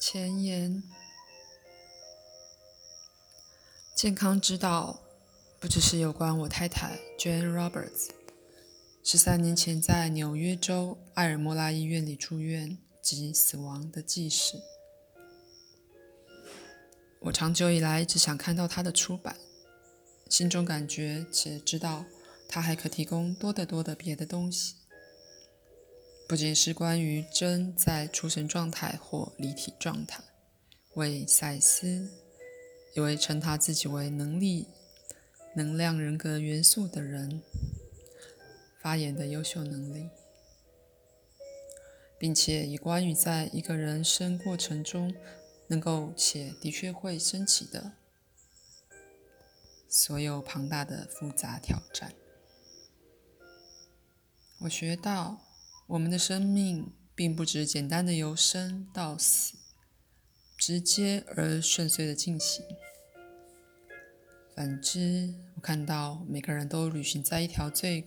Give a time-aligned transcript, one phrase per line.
[0.00, 0.80] 前言：
[3.96, 5.00] 健康之道，
[5.58, 8.10] 不只是有关我太太 Jane Roberts
[9.02, 14.62] 十三年前在纽约州埃尔莫拉医院里住院及死亡的记事。
[17.18, 19.36] 我长久以来只想看到他的出版，
[20.30, 22.04] 心中感觉且知道
[22.48, 24.76] 他还可提供多得多的别的东西。
[26.28, 30.22] 不仅是关于真在出神状态或离体状态，
[30.92, 32.10] 为赛斯，
[32.94, 34.68] 一位称他自己为能力、
[35.54, 37.40] 能量人格元素的人
[38.78, 40.10] 发言的优秀能力，
[42.18, 45.14] 并且以关于在一个人生过程中
[45.68, 47.92] 能够且的确会升起的
[49.88, 52.12] 所有庞大的复杂挑战，
[54.58, 55.47] 我学到。
[55.88, 59.56] 我们的生命并不只简单的由生到死，
[60.58, 62.62] 直接而顺遂的进行。
[64.54, 68.06] 反之，我看到每个人都旅行在一条最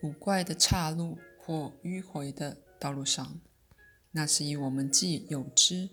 [0.00, 3.40] 古怪的岔路或迂回的道路上，
[4.10, 5.90] 那是以我们既有知，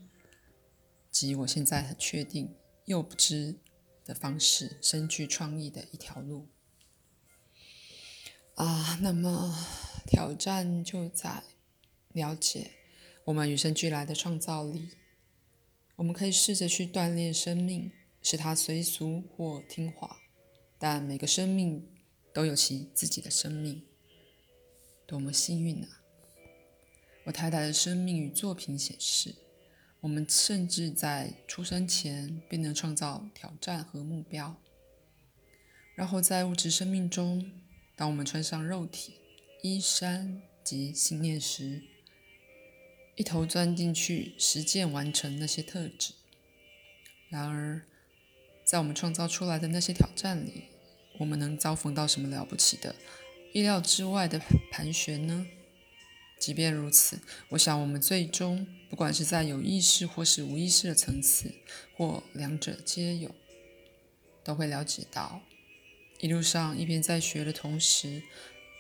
[1.12, 2.56] 即我现在很确定
[2.86, 3.60] 又不知
[4.04, 6.48] 的方式，深具创意的一条路。
[8.56, 9.68] 啊，那么。
[10.08, 11.44] 挑战就在
[12.12, 12.72] 了解
[13.26, 14.90] 我们与生俱来的创造力。
[15.96, 20.18] 我们可以试着去锻炼生命，使它随俗或听话，
[20.78, 21.88] 但每个生命
[22.34, 23.84] 都有其自己的生命。
[25.06, 26.02] 多么幸运啊！
[27.26, 29.36] 我太太的生命与作品显示，
[30.02, 34.58] 我们甚至在出生前便能创造挑战和目标，
[35.96, 37.50] 然后在物质生命中，
[38.02, 39.14] 当我们穿上肉体。
[39.62, 41.84] 衣衫及信念时，
[43.16, 46.16] 一头钻进去实践完成那些特质。
[47.30, 47.84] 然而，
[48.64, 50.64] 在我们创造出来的那些挑战里，
[51.20, 52.96] 我们能遭逢到什么了不起的、
[53.54, 55.46] 意料之外的盘旋呢？
[56.40, 61.54] 即便如此，我想我们最终，不管是在有意识或是无意识的层次，
[61.96, 63.30] 或两者皆有，
[64.44, 65.44] 都会了解到，
[66.22, 68.24] 一路上一边在学的同时。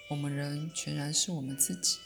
[0.09, 1.99] 我们人全然是我们自己。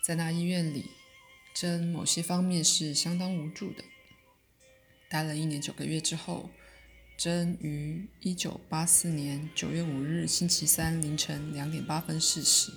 [0.00, 0.90] 在那医院里，
[1.52, 3.82] 珍某些方面是相当无助的。
[5.10, 6.50] 待了一年九个月之后，
[7.18, 12.70] 珍于一九八四年九月五日星期三凌晨两点八分逝世。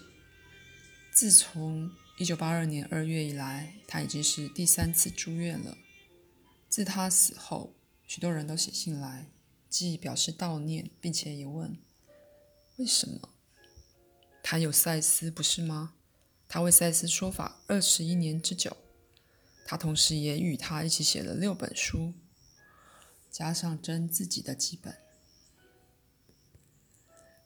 [1.12, 5.78] 自从一九八二年二月以来，他已经是第三次住院了。
[6.68, 7.76] 自他死后，
[8.08, 9.28] 许多人都写信来，
[9.78, 11.78] 既表示悼念，并且也问。
[12.78, 13.34] 为什么？
[14.42, 15.96] 他有赛斯，不是吗？
[16.48, 18.78] 他为赛斯说法二十一年之久，
[19.66, 22.14] 他同时也与他一起写了六本书，
[23.30, 24.96] 加上真自己的几本。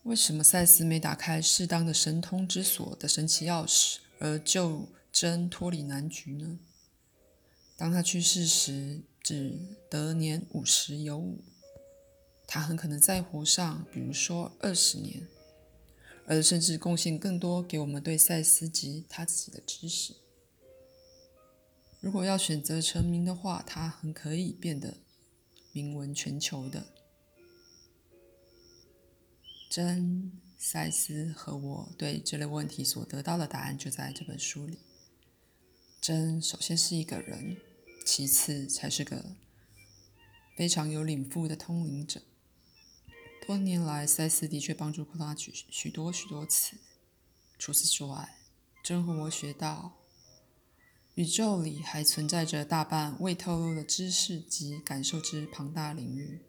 [0.03, 6.59] 为什么赛斯没打开适当的神通之锁的神奇钥匙，而救真脱离难局呢？
[7.75, 9.59] 当他去世时，只
[9.89, 11.43] 得年五十有五。
[12.51, 15.27] 他很可能再活上，比如说二十年，
[16.25, 20.15] 而甚至贡献更多给我们对赛斯及他自己的知识。
[21.99, 24.97] 如果要选择成名的话，他很可以变得
[25.71, 26.87] 名闻全球的。
[29.69, 34.79] 真、赛斯和我对这类问题所得到的答案就在这本书里。
[36.01, 37.57] 真首先是一个人，
[38.03, 39.35] 其次才是个
[40.57, 42.23] 非常有领悟的通灵者。
[43.49, 46.77] 多年来，赛斯的确帮助过他许许多许多次。
[47.57, 48.37] 除此之外，
[48.83, 49.97] 真和我学到，
[51.15, 56.41] 宇宙里还存在着大半未透露的知识及感受之庞大领域。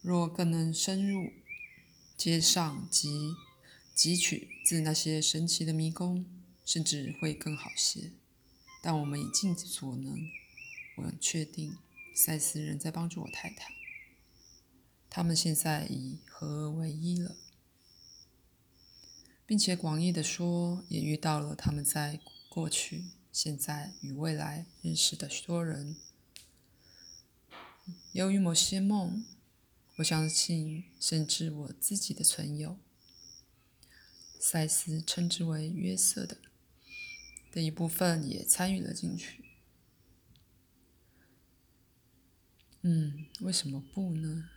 [0.00, 1.32] 若更能深入
[2.16, 3.34] 接上及
[3.96, 6.24] 汲取自那些神奇的迷宫，
[6.64, 8.12] 甚至会更好些。
[8.80, 10.16] 但我们已尽所能。
[10.98, 11.76] 我很确定，
[12.14, 13.81] 赛斯仍在帮助我太太。
[15.14, 17.36] 他们现在已合而为一了，
[19.44, 22.18] 并且广义的说，也遇到了他们在
[22.48, 25.96] 过去、现在与未来认识的许多人。
[28.12, 29.26] 由于某些梦，
[29.96, 32.78] 我相信，甚至我自己的存有，
[34.40, 36.38] 赛斯称之为约瑟的
[37.52, 39.44] 的一部分也参与了进去。
[42.80, 44.48] 嗯，为什么不呢？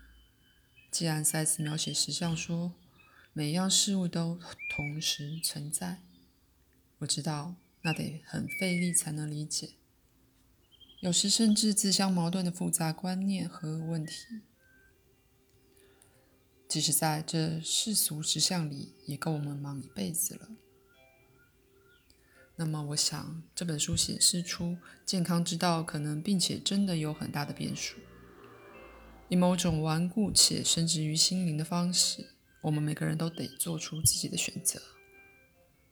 [0.96, 2.72] 既然赛斯描写实相说，
[3.34, 4.40] 每样事物都
[4.74, 6.02] 同时存在，
[7.00, 9.72] 我知道那得很费力才能理解，
[11.02, 14.14] 有时甚至自相矛盾的复杂观念和问题，
[16.70, 20.48] 即使在这世俗实相里，也够我们忙一辈子了。
[22.56, 27.98] 那么，我想这本书显示出健康之道可能并且真的有很大的变数。
[29.36, 32.26] 以某种顽固且深植于心灵的方式，
[32.62, 34.82] 我们每个人都得做出自己的选择。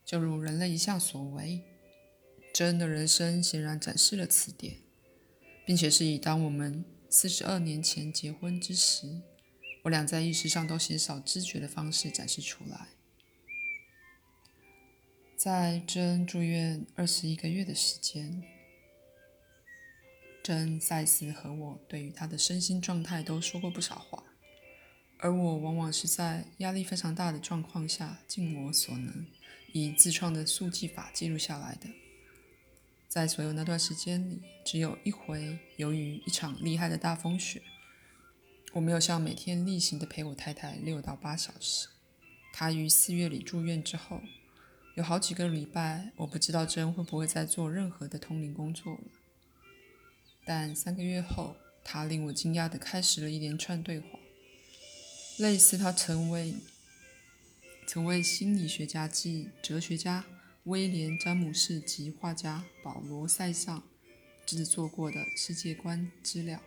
[0.06, 1.62] 就如人类一向所为，
[2.54, 4.78] 珍的人生显然展示了此点，
[5.66, 9.22] 并且是以当我们四十二年前结婚之时，
[9.84, 12.88] 我俩在意识上都鲜少知觉的方式展示出来。
[15.36, 18.42] 在珍住院二十一个月的时间，
[20.44, 24.22] 珍、赛斯和我对于他的身心状态都说过不少话，
[25.18, 29.26] 而我往往是在压力非常大的状况下，尽我所能
[29.72, 31.88] 以自创的速记法记录下来的。
[33.08, 37.62] 在所有那段时间里，只有一回，由于一场厉害的大风雪，
[38.74, 41.88] 我没有像每天例行的陪我太太六到八小时。
[42.52, 44.22] 她于四月里住院之后。
[44.96, 49.23] 有好几个礼拜，我不知道珍会不会再做任何的通灵工作了。
[50.46, 54.20] 但三个月后，他令我惊讶地开始了一连串对话，
[55.38, 56.56] 类似他成为
[57.88, 60.26] 曾为心理学家及哲学家
[60.64, 63.84] 威廉·詹姆士及画家保罗·塞尚
[64.46, 66.62] 制作过的世界观资料。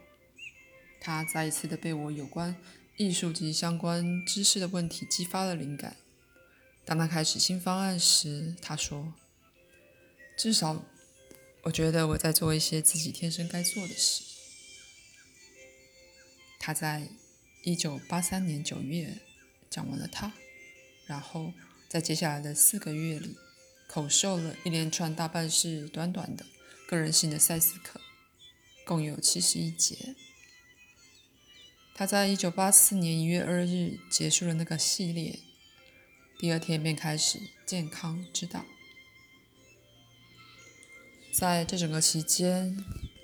[1.01, 2.57] 他再一次的被我有关
[2.97, 5.97] 艺术及相关知识的问题激发了灵感。
[6.85, 9.13] 当他开始新方案时，他说
[10.37, 10.85] ：“至少，
[11.67, 14.23] 我觉得我在做一些自己天生该做的事。”
[16.61, 17.09] 他在
[17.65, 19.19] 一九八三年九月
[19.69, 20.33] 讲完了他，
[21.07, 21.53] 然后
[21.89, 23.37] 在接下来的四个月里，
[23.89, 26.47] 口授了一连串大半是短短的
[26.87, 28.01] 个人性的赛斯课，
[28.85, 30.15] 共有七十一节。
[31.97, 35.41] 他在一九八四年一月二日结束了那个系列。
[36.39, 38.65] 第二天便开始健康之道。
[41.37, 42.83] 在这整个期间，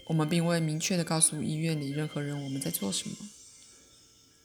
[0.08, 3.16] 我们并未明确的告诉医院里任何人我们在做什么。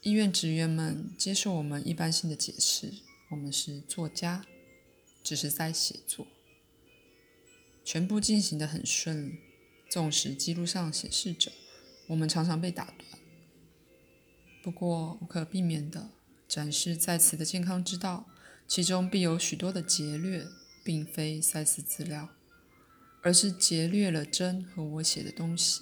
[0.03, 2.93] 医院职员们接受我们一般性的解释：
[3.29, 4.45] 我们是作家，
[5.21, 6.25] 只是在写作。
[7.83, 9.37] 全部进行的很顺，
[9.89, 11.51] 纵使记录上显示着
[12.07, 13.21] 我们常常被打断。
[14.63, 16.11] 不过无可避免的
[16.47, 18.27] 展示在此的健康之道。
[18.65, 20.47] 其中必有许多的劫掠，
[20.85, 22.29] 并非赛斯资料，
[23.21, 25.81] 而是劫掠了珍和我写的东西。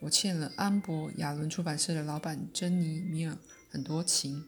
[0.00, 3.38] 我欠了安博亚伦出版社的老板珍妮米尔
[3.70, 4.46] 很多情，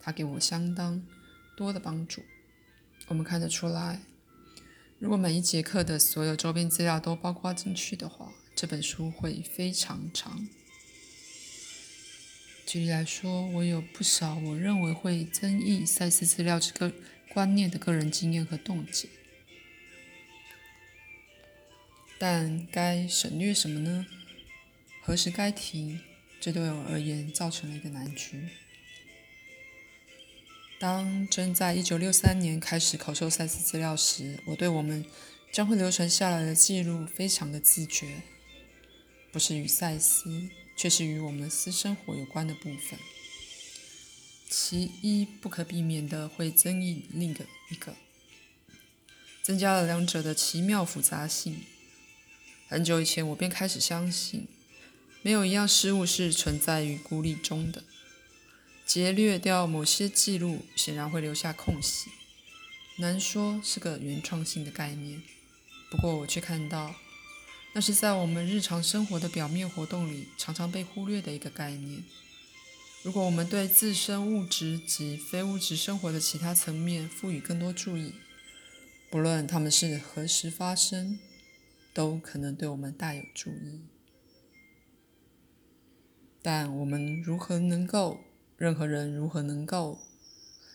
[0.00, 1.06] 他给我相当
[1.56, 2.22] 多的帮助。
[3.06, 4.02] 我们看得出来，
[4.98, 10.48] 如果每一节课的所有周边资料都包括进去的话，这本书会非常长。
[12.66, 16.92] 举例来说，我有不少我认为会增益赛斯资料这个
[17.32, 19.08] 观念的个人经验和洞见，
[22.18, 24.06] 但该省略什么呢？
[25.02, 26.00] 何时该停？
[26.40, 28.48] 这对我而言造成了一个难局。
[30.78, 35.04] 当真在一九六三年开始口授赛斯资料时，我对我们
[35.52, 38.22] 将会流传下来的记录非常的自觉，
[39.32, 40.48] 不是与赛斯。
[40.78, 43.00] 却是与我们私生活有关的部分，
[44.48, 47.96] 其一不可避免的会增益另一个，
[49.42, 51.64] 增加了两者的奇妙复杂性。
[52.70, 54.46] 很久以前，我便开始相信，
[55.22, 57.82] 没有一样事物是存在于孤立中的。
[58.84, 62.10] 劫掠掉某些记录，显然会留下空隙，
[62.96, 65.22] 难说是个原创性的概念。
[65.90, 66.94] 不过，我却看到。
[67.72, 72.04] 那是在我们日常生活的表面活动里常常被忽略的一个概念。
[73.02, 78.12] 如果我们对自身物质及非物质生活的其他层面赋予更多注意，
[79.08, 81.18] 不论它们是何时发生，
[81.98, 83.82] 都可能对我们大有助益。
[86.40, 88.20] 但我们如何能够，
[88.56, 89.98] 任何人如何能够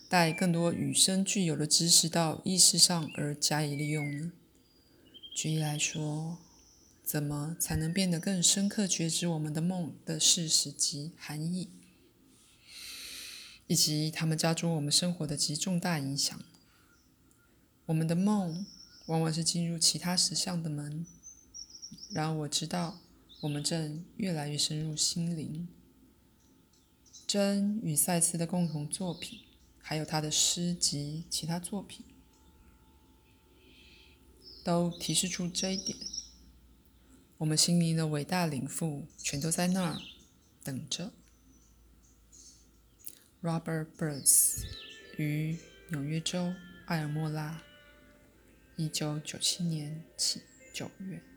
[0.10, 4.34] 带更多与生俱有的知识到意识上而加以利用呢？
[5.34, 6.39] 举例来说。
[7.06, 11.70] 怎么才能变得更深刻觉知我们的梦的事实及含义，
[13.68, 16.42] 以及他们加诸我们生活的极重大影响？
[17.88, 18.65] 我们的梦
[19.08, 21.06] 往往是进入其他实相的门。
[22.13, 23.00] 然而我知道，
[23.41, 25.67] 我们正越来越深入心灵。
[27.25, 29.39] 珍与赛斯的共同作品，
[29.79, 32.05] 还有他的诗集其他作品。
[34.63, 35.98] 都提示出这一点。
[37.39, 40.00] 我们心灵的伟大领父全都在那儿
[40.63, 41.12] 等着。
[43.41, 44.63] Robert Burns
[45.17, 45.58] 于
[45.89, 46.53] 纽约州
[46.86, 47.62] 埃尔莫拉，
[48.77, 50.43] 一九九七年起
[50.74, 51.33] 九月。